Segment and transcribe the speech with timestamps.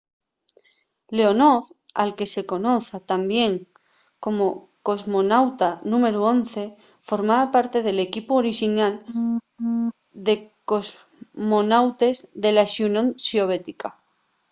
[1.17, 1.63] leonov
[2.01, 3.51] al que se conoz tamién
[4.23, 4.45] como
[4.87, 6.63] cosmonauta númberu 11”
[7.09, 8.93] formaba parte del equipu orixinal
[10.27, 10.35] de
[10.69, 13.87] cosmonautes de la xunión soviética